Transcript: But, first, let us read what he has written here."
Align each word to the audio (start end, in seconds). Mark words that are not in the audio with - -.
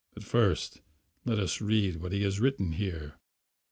But, 0.15 0.23
first, 0.23 0.81
let 1.25 1.37
us 1.37 1.61
read 1.61 1.97
what 1.97 2.11
he 2.11 2.23
has 2.23 2.39
written 2.39 2.71
here." 2.71 3.17